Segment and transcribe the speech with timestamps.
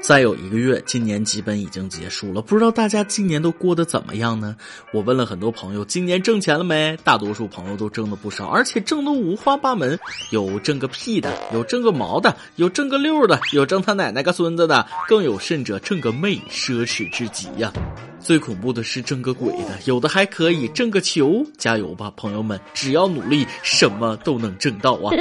[0.00, 2.40] 再有一个月，今年基本已经结束了。
[2.40, 4.56] 不知道大家今年都过得怎么样呢？
[4.92, 6.96] 我问了很多朋友，今年挣钱了没？
[7.02, 9.98] 大多数朋友都挣了不少，而且挣得五花八门，
[10.30, 17.72] 有挣个屁的，有挣个毛的，有挣个六的，有挣他奶奶个孙子的，更有甚者挣个妹，奢侈至极呀！
[18.20, 21.44] 最恐怖的是挣个鬼的，有的还可以挣个球。
[21.58, 25.12] 加油吧，朋友们，只要努力，什么都能挣到啊！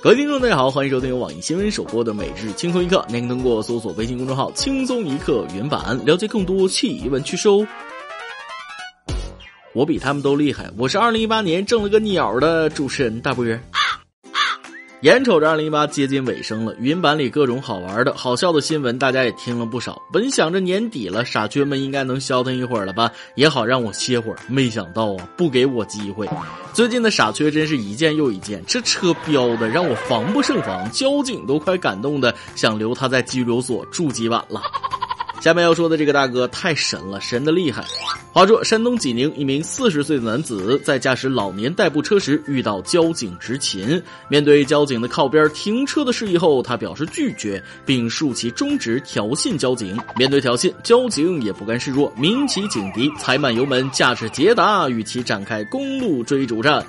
[0.00, 7.66] 各位听众，大家好，欢迎收听由网易新闻首播的《每日轻松一刻》，您通过搜索微信公众号“轻松一刻”原版了解更多奇闻趣事哦。
[9.74, 13.44] 我比他们都厉害，我是二零一八年挣了个鸟的主持人大波。
[15.02, 20.02] 眼瞅着二零一八接近尾声了，语音版里各种好玩的好笑的新闻，大家也听了不少。
[20.12, 24.38] 本想着年底了，傻缺们应该能消停一会儿了吧，也好让我歇会儿。
[24.48, 26.28] 没想到啊，不给我机会。
[26.72, 34.60] 最近的傻缺真是一件又一件，这车飙的让我防不胜防，交警都快感动的想留他在拘留所住几晚了。
[35.40, 37.84] 下面要说的这个大哥太神了，神的厉害。
[38.32, 49.98] 话说，山东济宁一名四十岁的男子在驾驶老年代步车时遇到交警执勤，面对交警的靠边停车的示意后，他表示拒绝，并竖起中指挑衅交警。
[50.16, 56.84] 面对挑衅，交警也不甘示弱，鸣起警笛，踩满油门，驾驶捷达与其展开公路追逐战。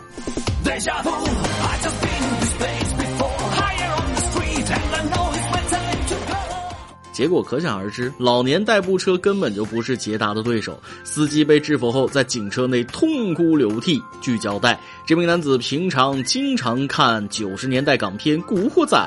[7.20, 10.82] 结果可想而知，老年代步车根本就不是捷达的对手。
[11.04, 14.02] 司机被制服后，在警车内痛哭流涕。
[14.22, 18.98] 据交代，这名男子平常经常看九十年代港片《古惑仔》，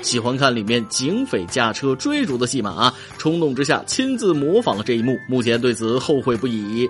[0.00, 5.18] 喜欢看里面警匪驾车追逐的戏码，冲动之下亲自模仿了这一幕。
[5.28, 6.88] 目前对此后悔不已。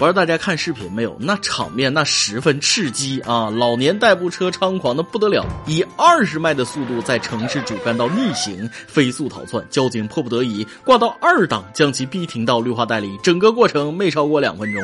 [0.00, 1.14] 不知道大家看视频没有？
[1.20, 3.50] 那场面那十分刺激啊！
[3.50, 9.62] 老年代步车猖狂的不得了，以二十迈的速度在城市主干道逆行，飞速逃窜。
[9.68, 13.18] 交警迫不得已挂到二档，将其逼停到绿化带里。
[13.22, 14.82] 整个过程没超过两分钟。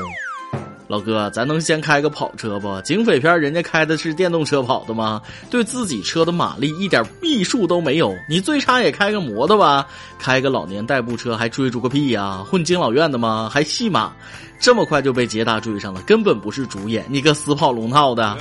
[0.88, 2.80] 老哥，咱能先开个跑车不？
[2.82, 5.20] 警匪片人家开的是电动车跑的吗？
[5.50, 8.14] 对自己车的马力一点避数都没有。
[8.28, 9.86] 你最差也开个摩托吧？
[10.19, 12.44] 开个老年代步车还追逐个屁呀？
[12.48, 13.50] 混敬老院的吗？
[13.52, 14.12] 还戏码？
[14.58, 18.38] 这么快就被捷达追上了，根本不是主演，你个死跑龙套的！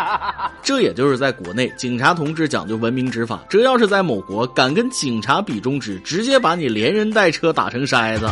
[0.62, 8.26] 这也就是在国内，警察同志讲究文明执法，这要是在某国，敢跟警察比中指，直接把你连人带车打成筛子。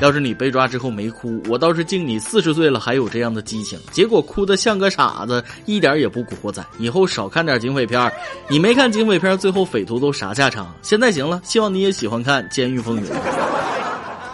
[0.00, 3.78] 要是你被抓之后没哭，我倒是敬你四十岁了还有这样的激情。
[3.90, 6.64] 结果哭得像个傻子，一点也不古惑仔。
[6.78, 8.12] 以后少看点警匪片
[8.48, 10.72] 你没看警匪片最后匪徒都啥下场？
[10.82, 13.02] 现在行了，希望你也喜欢看《监狱风云》。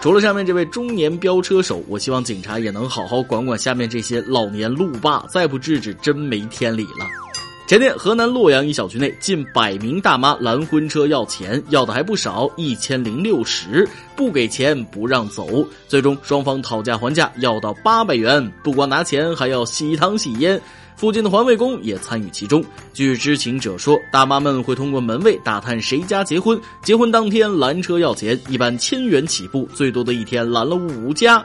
[0.03, 7.24] 除了上面这位中年飙车手，我希望警察也能好好管管下面这些老年路霸，再不制止真没天理了。
[7.67, 15.67] 前天，河南洛阳一小区内，近百名大妈拦婚车要钱，要的还不少，一千零六十，不给钱不让走。
[15.89, 20.61] 最终双方讨价还价，要到八百元，不光拿钱，还要喜糖喜烟。
[20.95, 22.63] 附近的环卫工也参与其中。
[22.93, 31.43] 据知情者说，大妈们会通过门卫打探谁家结婚，结婚当天拦车要钱，一般千元起步，最多的一天拦了五家。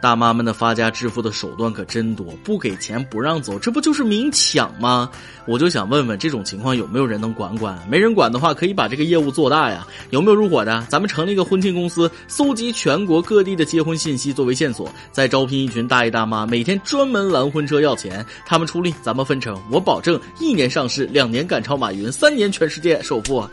[0.00, 5.10] 大妈们的发家致富的手段可真多，不给钱不让走，这不就是明抢吗？
[5.46, 7.78] 我就想问问，这种情况有没有人能管管？
[7.88, 9.86] 没人管的话，可以把这个业务做大呀。
[10.10, 10.86] 有没有入伙的？
[10.88, 19.60] 咱们成立一个婚庆公司，搜集全国各地的结婚信息作为线索，再招聘一群大爷大妈，每天专门拦婚车要钱，他们出力，咱们分成。
[19.70, 23.44] 我保证，一年上市，两年赶超马云，三年全世界首富。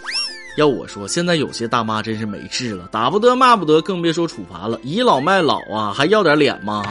[0.58, 6.84] 要我说，现在有些大妈真是没治了，打不得骂不得，更别说处罚了，倚老卖老啊，还要点脸吗？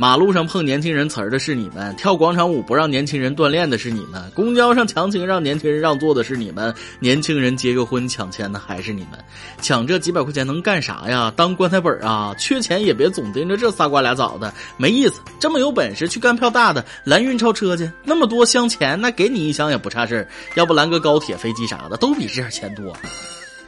[0.00, 9.18] 马路上碰年轻人词儿的是你们，跳广场舞不让年轻人锻炼的是你们，公交上强行让年轻人让座的是你们，年轻人结个婚抢钱的还是你们，
[9.60, 11.32] 抢这几百块钱能干啥呀？
[11.34, 12.32] 当棺材本啊？
[12.38, 15.20] 缺钱也别总盯着这仨瓜俩枣的，没意思。
[15.40, 20.28] 这么有本事去干票大的，拦运钞车去，那么多箱钱，那给你一箱也不差事儿。
[20.54, 22.96] 要不拦个高铁、飞机啥的，都比这点钱多。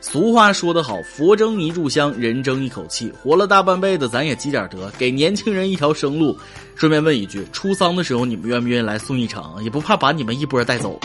[0.01, 3.13] 俗话说得好，佛争一炷香，人争一口气。
[3.23, 6.37] 活了大半辈子，咱也积点德，给年轻人一条生路。
[6.75, 9.63] 顺便问一句，出丧的时候你们愿不愿意来送一程？
[9.63, 10.99] 也不怕把你们一波带走。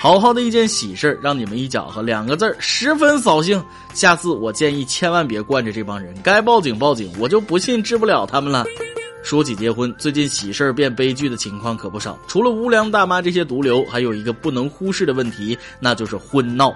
[0.00, 3.62] 好好的一件喜事让你们一搅和，两个字儿十分扫兴。
[3.94, 8.66] 下次我建议千万别惯着这帮人，该报警报警，我就不信治不了他们了。
[9.22, 12.18] 说起结婚，最近喜事变悲剧的情况可不少。
[12.26, 16.74] 除了无良大妈这些毒瘤，还有一个不能忽视的问题，那就是婚闹。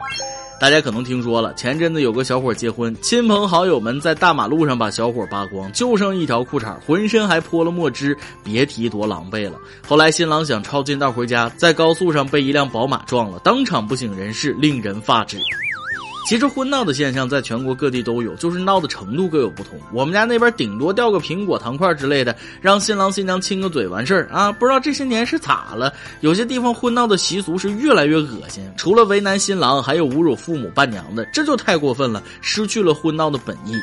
[0.59, 9.59] 大家可能听说了，前阵子有个小伙结婚，亲朋好友们在大马路上把小伙扒光，就剩一条裤衩，浑身还泼了墨汁，别提多狼狈了。
[9.87, 15.39] 后来新郎想抄近道回家，在高速上被一辆宝马撞了，当场不省人事，令人发指。
[16.27, 19.79] 其实婚闹的现象在全国各地都有，就是闹的程度各有不同。
[19.93, 24.51] 我们家那边顶多掉个苹果、糖块之类的，让新郎新娘亲个嘴完事儿啊。
[24.51, 25.93] 不知道这些年是咋了？
[26.23, 33.75] 有些地方婚闹的习俗是越来越恶心，除了为难新郎，还有侮辱父母伴娘的，这就太过分了，失去了婚闹的本意。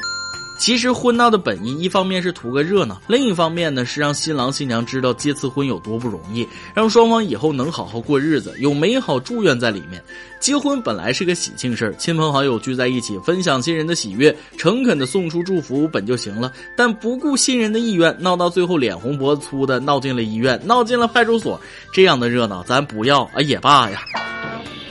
[0.58, 10.02] 其实婚闹的本意，一方面是图个热闹，另一方面呢是让新郎新娘知道结次婚有多不容易，让双方以后能好好过日子，有美好祝愿在里面。
[10.40, 21.60] 结婚本来是个喜庆事儿，亲朋好友聚在一起分享新人的喜悦，诚恳的送出祝福本就行了，但不顾新人的意愿，闹到最后脸红脖子粗的闹进了医院，闹进了派出所，
[21.92, 24.02] 这样的热闹咱不要啊也罢呀。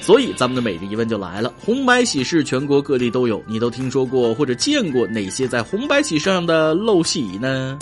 [0.02, 7.78] 所以，咱们的每日疑问就来了：红白喜事全国各地都有，你都听说过或者见过哪些在红白喜事上的陋习呢？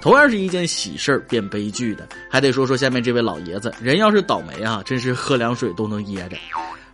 [0.00, 6.36] 同样是一件喜事儿变悲剧的，还得说说下面这位老爷子，人要是倒霉啊，真是喝凉水都能噎着。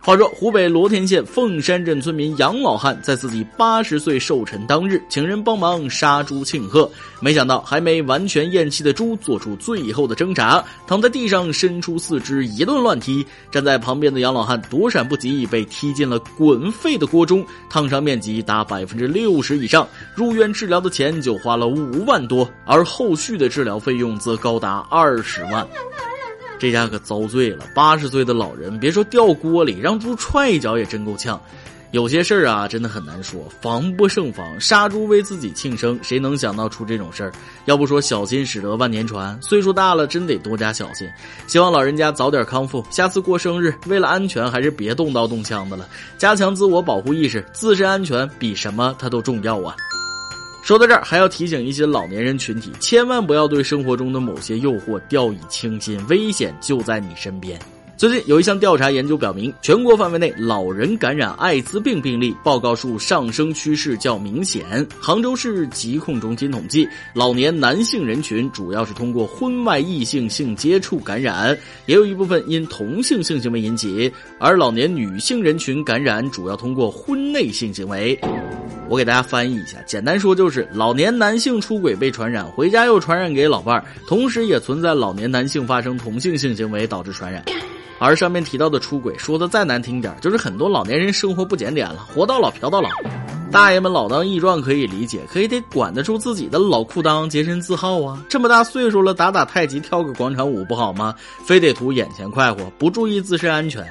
[0.01, 6.89] 话说，湖北罗田县凤山镇村民杨老汉在自己八十岁寿辰当日，请人帮忙杀猪庆贺。
[7.19, 13.25] 没想到，还没完全咽气的猪做出最后的挣扎，躺在地上伸出四肢，一顿乱踢。
[13.51, 19.85] 站在旁边的杨老汉躲闪不及，被踢进了滚沸的锅中，烫伤面积达百分之六十以上。
[20.15, 25.67] 入院治疗的钱就花了五万多，而后续的治疗费用则高达二十万。
[26.59, 27.65] 这家可遭罪了！
[27.73, 31.41] 八十岁的老人，别说掉锅里，让猪踹一脚也真够呛。
[31.91, 34.61] 有些事儿啊，真的很难说，防不胜防。
[34.61, 37.31] 杀猪为自己庆生，谁能想到出这种事儿？
[37.65, 41.09] 要不说小心驶得万年船，岁数大了真得多加小心。
[41.47, 49.75] 希望老人家早点康复，下次过生日，为了安全，还是别动刀动枪的了，加强自我保护意识，自身安全比什么它都重要啊！
[50.61, 57.59] 说到这儿，还要提醒一些老年人群体，千万不要对生活中的某些诱惑掉以轻心，危险就在你身边。
[57.97, 64.87] 最近有一项调查研究表明，全国范围内老人感染艾滋病病例报告数上升趋势较明显。
[65.01, 71.57] 杭州市疾控中心统计，老年男性人群主要是通过婚外异性性接触感染，
[71.87, 74.09] 也有一部分因同性性行为引起；
[74.39, 78.17] 而老年女性人群感染主要通过婚内性行为。
[78.89, 87.45] 我给大家翻译一下，简单说就是老年男性出轨被传染，回家又传染给老伴儿，同时也存在老年男性发生同性性行为导致传染。
[87.99, 92.89] 而上面提到的出轨，说的再难听点，就是很多老年人生活不检点了，活到老嫖到老。
[93.51, 98.23] 大爷们老当益壮可以理解，可以得管得住自己的老裤裆，洁身自好啊！
[98.29, 101.13] 这么大岁数了，打打太极，跳个广场舞不好吗？
[101.45, 103.83] 非得图眼前快活，不注意自身安全。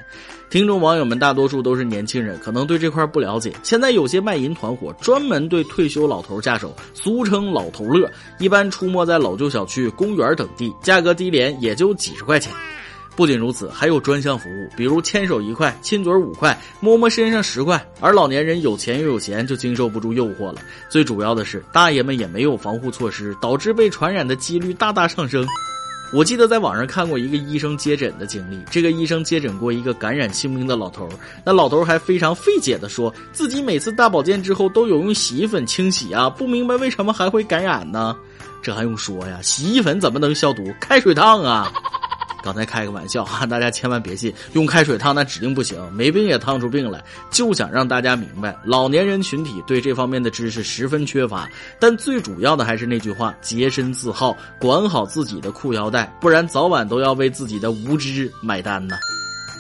[0.51, 3.53] 听众网友们大多数都是年轻人，可能对这块不了解。
[3.63, 8.11] 现在有些卖淫团伙专门对退休老头下手，俗称“老头乐”，
[8.41, 12.51] 一般出没在老旧小区、公园等地，价格低廉，也就几十块钱。
[13.15, 17.85] 不仅如此，还有专项服务，比如牵手一块，亲嘴五块，摸摸身上十块。
[18.01, 20.63] 而老年人有钱又有闲，就经受不住诱惑了。
[20.89, 25.47] 最主要的是，大爷们也没有防护措施，导致被传染的几率大大上升。
[26.11, 31.07] 我记得在网上看过一个医生接诊的经历，这个医生接诊过一个感染性病的老头，
[31.45, 38.17] 那老头还非常费解的说自己每次大保健之后都有用洗衣粉清洗啊，不明白为什么还会感染呢？
[38.63, 39.39] 这还用说呀？
[39.43, 40.73] 洗衣粉怎么能消毒？
[40.81, 41.71] 开水烫啊！
[42.43, 47.03] 刚才开个玩笑哈， 大家千万别信，用开水烫那指定不行，没病也烫出病来。
[47.31, 51.49] 就想让大家明白，老年人群体对这方面的知识十分缺乏。
[51.79, 58.97] 但最主要的还是那句话：洁身自好，管好自己的裤腰带，不然早晚都要为自己的无知买单呢。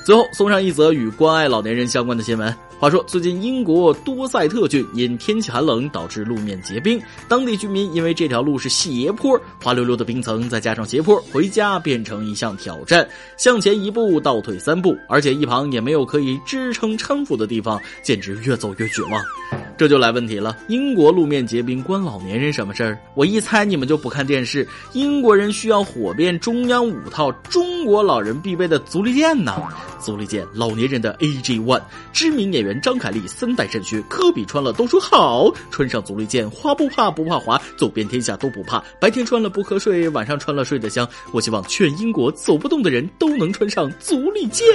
[0.05, 2.68] 最后送上一则与关爱老年人相关的新闻。
[2.81, 19.58] 话说，最近英国多塞特郡因天气寒冷导致路面结冰，当地居民因为这条路是斜坡，滑溜溜的冰层再加上斜坡，回家变成一项挑战，向前一步，倒退三步，而且一旁也没有可以支撑搀扶的地方，简直越走越绝望。
[19.79, 22.99] 这就来问题了，英国路面结冰关老年人什么事儿？
[23.15, 24.67] 我一猜你们就不看电视。
[24.93, 29.55] 英国人需要火遍中央五套中国老人必备的足力健呐，
[30.01, 31.81] 足力健老年人的 AJ One，
[32.13, 41.09] 知名演员张凯丽三代肾虚，科比穿了都说好，穿上足力健，花不怕不怕滑，走遍天下都不怕，白天穿了不瞌睡，晚上穿了睡得香。
[41.31, 44.67] 我希望全英国走不动的人都能穿上足力健。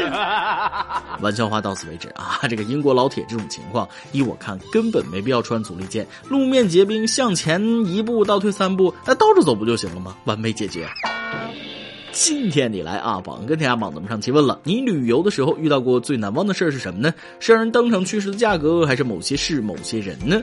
[1.20, 4.93] 玩笑话到此为止啊，这个英国老铁这种情况，依我看根。
[4.94, 10.16] 本没必要穿阻力健，路面结冰，向前一步倒退三步，那倒着走不就行了吗？
[10.26, 10.88] 完美解决。
[12.14, 17.12] 今天你来啊，榜跟天下榜咱们上期问了，你旅游的时候遇到过最难忘的事是什么呢？
[17.40, 20.40] 是让人当场去世的价格，还是某些事、某些人呢？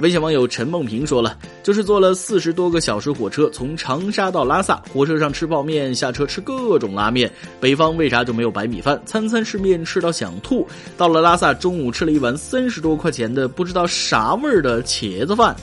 [0.00, 7.30] 微信网友陈梦平说了，就是坐了四十多个小时火车，从长沙到拉萨，火车上吃泡面，下车吃各种拉面。
[7.60, 9.00] 北方为啥就没有白米饭？
[9.06, 10.66] 餐餐吃面，吃到想吐。
[10.96, 15.54] 到了拉萨，中午吃了一碗三十多块钱的不知道啥味儿的茄子饭。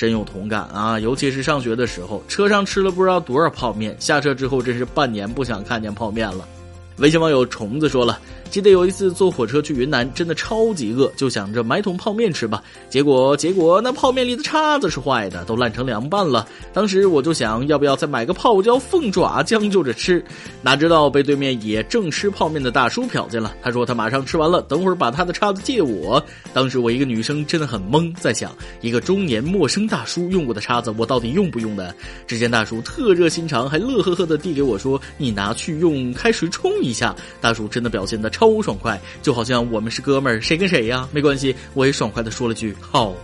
[0.00, 0.98] 深有同感啊！
[0.98, 6.48] 尤其是上学的时候，车上吃了不知道多少泡面，下车之后真是半年不想看见泡面了。
[6.96, 8.18] 微信网友虫子说了。
[8.50, 12.60] 记得有一次坐火车去云南，真的超级饿，就想着买桶泡面吃吧。
[12.88, 16.48] 结果结果那泡面里的叉子是坏的，都烂成凉拌了。
[16.72, 20.22] 当时我就想要不要再买个泡椒凤爪将就着吃，
[20.62, 23.54] 哪知道被对面也正吃泡面的大叔瞟见了。
[23.62, 26.20] 他说他马上吃完了，等会儿把他的叉子借我。
[26.52, 31.94] 当时我一个女生真的很懵，在想一个中年陌生大叔用过的叉子，我到底用不用的？
[32.26, 38.28] 只见大叔特热心肠，还乐呵呵的递给我说：“你拿去用开水冲一下。”大叔真的表现的。
[38.39, 41.06] 超超爽快，就好像我们是哥们儿，谁跟谁呀？
[41.12, 43.14] 没关系，我也爽快的说了句好。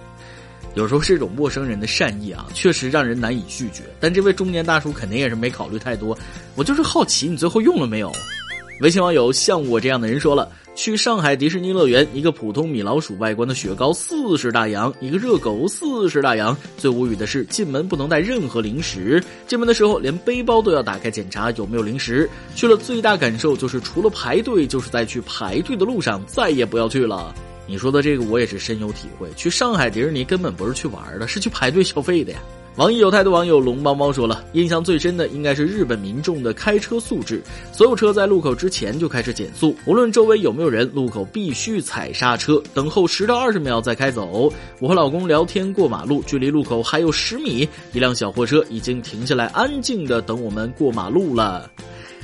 [0.75, 3.85] 有时候是一种陌生人的善意啊，确实让人难以拒绝。
[3.99, 6.17] 但这位中年大叔肯定也是没考虑太多，
[6.55, 8.13] 我就是好奇，你最后用了没有？
[8.83, 10.47] 微信网友像我这样的人说了。
[10.77, 16.55] 去上海迪士尼乐园，一个普通米老鼠外观的雪糕四十大洋，一个热狗四十大洋。
[16.77, 22.29] 最无语的是，进门不能带任何零食，进门的时候连背包都要打开检查有没有零食。
[22.55, 27.35] 去了最大感受就是，除了排队，就是在去排队的路上，再也不要去了。
[27.67, 32.39] 你说的这个我也是深有体会，去上海迪士尼根本不是去玩的，是去排队消费的呀。
[32.77, 37.43] 网易有态度网友龙猫猫说了，印象最深的应该是日本民众的开车素质，
[37.73, 44.53] 所有车在路口之前就开始减速，无论周围有没有人，路口必须踩刹车，等候十到二十秒再开走。
[44.79, 51.71] 我和老公聊天过马路，距离路口还有十米，一辆小货车已经停下来，安静的等我们过马路了。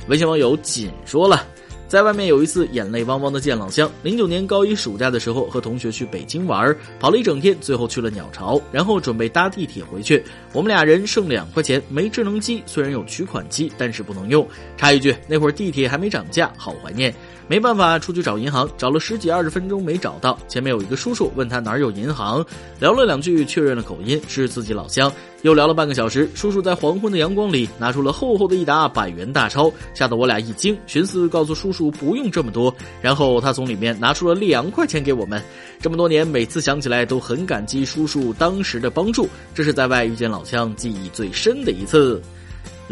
[0.07, 1.47] 微信网友锦说了。
[1.93, 3.87] 在外面有一次眼泪汪汪的见老乡。
[4.01, 10.23] 零九年高一暑假的时候，和同学去北京玩，跑了一整天，最后去了鸟巢，然后准备搭地铁回去。
[10.53, 14.43] 我们俩人剩两块钱，没智能机，虽然有取款机，但是不能用。
[14.75, 17.13] 插一句，那会儿地铁还没涨价，好怀念。
[17.47, 20.37] 没办法，出去找银行，找了十几二十分钟没找到。
[20.47, 22.43] 前面有一个叔叔问他哪儿有银行，
[22.79, 25.11] 聊了两句，确认了口音是自己老乡。
[25.41, 32.73] 又聊了半个小时，叔叔在黄昏的阳光里拿出了厚厚的一沓百元大钞，吓得我俩一惊，寻思告诉叔叔不用这么多。
[33.01, 35.41] 然后他从里面拿出了两块钱给我们。
[35.81, 39.27] 这么多年，每次想起来都很感激叔叔当时的帮助。
[39.53, 42.21] 这是在外遇见老乡记忆最深的一次。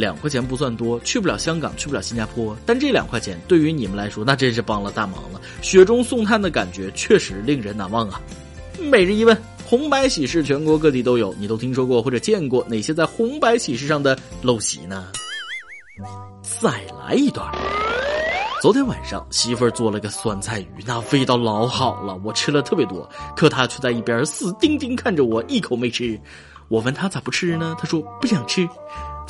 [0.02, 5.40] 两块钱不算多，去不了香港，去不了新加坡，但这两块钱对于你们来说，那真是帮了大忙了。
[5.62, 8.20] 雪中送炭的感觉确实令人难忘啊！
[8.80, 15.08] 每日一问：红白喜事全国各地都有，你都听说过或者见过哪些在红白喜事上的陋习呢？
[16.42, 17.48] 再来一段。
[18.62, 26.20] 昨天晚上媳妇儿做了个酸菜鱼，那味道老好了，我吃了特别多，可她却在一边死盯盯看着我，一口没吃。
[26.68, 27.76] 我问她咋不吃呢？
[27.80, 28.68] 她说不想吃。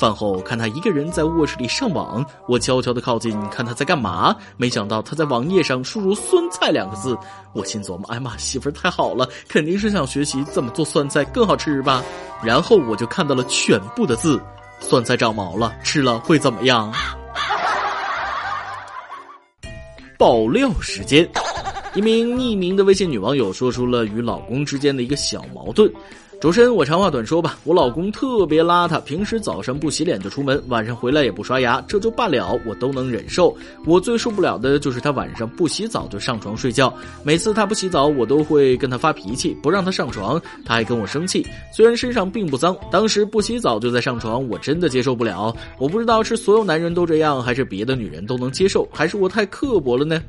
[0.02, 4.34] 饭后看他一个人在卧室里上网，我悄悄的靠近看他在干嘛。
[4.56, 7.16] 没想到他在网页上输入“酸菜”两个字，
[7.52, 12.02] 我心琢磨：哎妈，媳妇太好了，肯定是想学习怎么做酸菜更好吃吧。
[12.42, 14.42] 然后我就看到了全部的字：
[14.80, 16.92] 酸菜长毛了，吃了会怎么样？
[20.18, 21.30] 爆料时间，
[21.94, 25.92] 一名匿名的微信女网友说出了与老公之间的一个小矛盾。
[26.40, 27.56] 主持人，我长话短说吧。
[27.62, 33.56] 我老公特别邋遢，平时早上不洗脸就出门，晚上回来也不刷牙，这就罢了，我都能忍受。
[33.86, 36.92] 我最受不了的就是他晚上不洗澡就上床睡觉。
[37.22, 41.46] 每次他不洗澡，我都会跟他发脾气，不让他上床，他还跟我生气。
[41.72, 45.54] 虽然身上并不脏，当时不洗澡就在上床，我真的接受不了。
[45.78, 50.20] 我不知道是所有男人都这样，还是别的女人都能接受，还是我太刻薄了呢？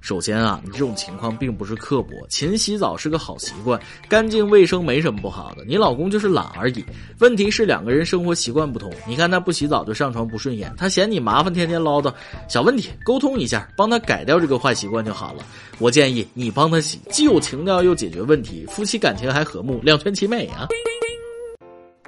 [0.00, 3.78] 首先啊，你这种情况并不是刻薄，勤洗澡是个好习惯，
[4.08, 5.64] 干净卫生没什么不好的。
[5.66, 6.84] 你老公就是懒而已。
[7.18, 8.92] 问题是两个人生活习惯不同。
[9.06, 12.12] 你看他不洗澡就上床不顺眼，他嫌你麻烦，天天唠叨。
[12.48, 15.44] 小问题，沟通一下，帮他改掉这个坏习惯就好了。
[15.78, 20.68] 我建议你帮他洗，既有情调又解决问题，夫妻感情还和睦，两全其美啊。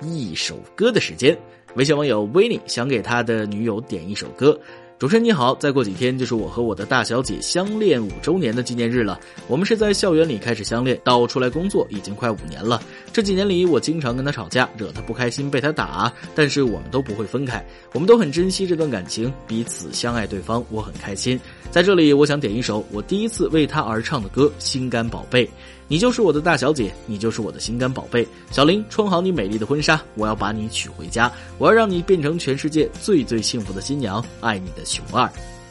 [0.02, 1.36] 一首歌的时间，
[1.74, 4.58] 微信网友 Winny 想给他的女友点一首歌。
[5.00, 9.18] 主持人你好，再过几天就是我和我的大小姐相恋五周年的纪念日了。
[9.48, 12.82] 我们是在校园里开始相恋，到出来工作已经快五年了。
[13.10, 17.64] 这几年里，我经常跟她吵架，惹她不开心，被她打，但是我们都不会分开，
[17.94, 21.40] 我们都很珍惜这段感情，彼此相爱对方，我很开心。
[21.70, 25.46] 在这里，我想点一首我第一次为她而唱的歌《心肝宝贝》。
[25.90, 28.24] 你就是我的大小姐，你就是我的心肝宝贝。
[28.52, 31.28] 小林，穿好你美丽的婚纱，我要把你娶回家，
[31.58, 34.24] 我要让你变成全世界最最幸福的新娘。
[34.38, 35.28] 爱你的熊二。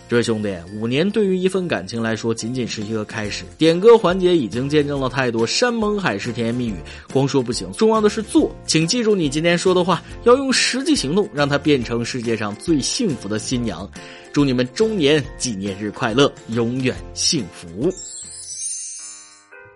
[0.10, 3.46] 这位兄弟，五年对于一份感情来说仅仅是一个开始。
[3.58, 6.76] 点歌环节已经见证了太多山盟海誓、甜言蜜语，
[7.14, 8.54] 光说不行，重要的是做。
[8.66, 13.90] 请记住你今天说的话，要用实际行动让她变成世界上最幸福的新娘。
[14.34, 17.90] 祝你们周年纪念日快乐，永远幸福。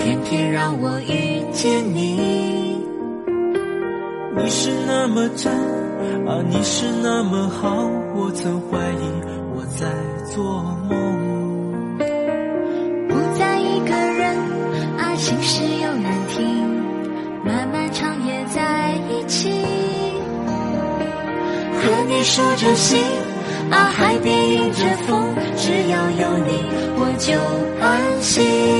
[0.00, 2.80] 偏偏让我遇见你，
[4.34, 5.52] 你是那么真
[6.26, 9.04] 啊，你是那么好，我曾怀疑
[9.54, 9.86] 我在
[10.24, 10.42] 做
[10.88, 11.98] 梦。
[13.08, 14.34] 不再一个人
[14.96, 16.82] 啊，心事有人听，
[17.44, 19.52] 漫漫长夜在一起，
[21.76, 22.98] 和你数着心
[23.70, 26.64] 啊，海边迎着风，只要有你
[26.96, 27.34] 我就
[27.84, 28.79] 安心。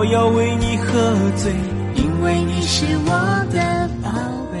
[0.00, 0.92] 我要为你喝
[1.36, 1.52] 醉，
[1.96, 3.10] 因为你是我
[3.52, 4.08] 的宝
[4.56, 4.60] 贝。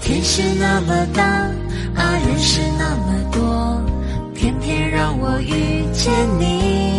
[0.00, 1.22] 天是那么大，
[1.94, 3.80] 啊，人是那么多，
[4.34, 6.91] 偏偏让我遇见你。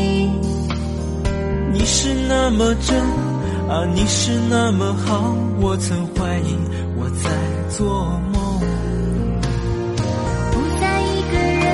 [1.83, 2.97] 你是那么真
[3.67, 6.55] 啊，你是那么好，我曾怀疑
[6.95, 7.29] 我在
[7.75, 7.85] 做
[8.31, 8.57] 梦。
[10.53, 11.65] 不再一个人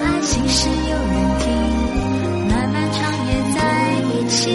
[0.00, 1.44] 啊，心事有人听，
[2.48, 3.60] 漫漫长夜在
[4.14, 4.48] 一起，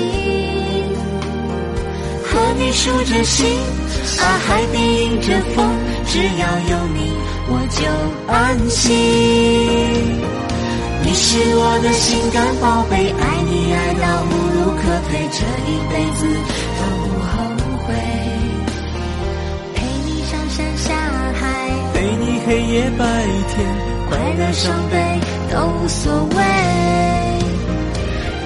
[2.24, 3.46] 和你数着星
[4.18, 5.70] 啊，海边迎着风，
[6.08, 7.12] 只要有你
[7.48, 7.86] 我就
[8.34, 8.90] 安心。
[11.02, 13.72] 你是我的心肝宝贝，爱你
[22.50, 23.06] 黑夜白
[23.54, 23.64] 天，
[24.10, 24.98] 快乐伤悲
[25.54, 26.38] 都无所谓。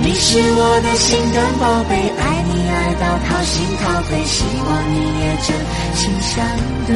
[0.02, 5.56] 你是我的心肝宝贝，爱你爱到掏心掏肺，希望你也真
[5.96, 6.46] 心相
[6.86, 6.92] 对。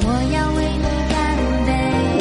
[0.00, 1.20] 我要为你干
[1.66, 1.70] 杯。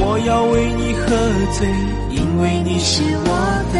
[0.03, 1.07] 我要为你喝
[1.53, 1.65] 醉，
[2.11, 3.31] 因为你是我
[3.71, 3.79] 的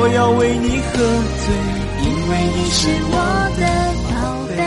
[0.00, 0.92] 我要为你喝
[1.44, 1.54] 醉，
[2.04, 3.14] 因为你是我
[3.58, 3.62] 的
[4.08, 4.14] 宝
[4.56, 4.60] 贝。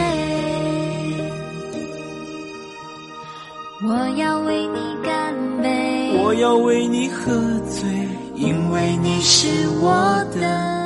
[3.87, 7.31] 我要为你干杯，我要为你喝
[7.69, 7.89] 醉，
[8.35, 10.80] 因为你是我的。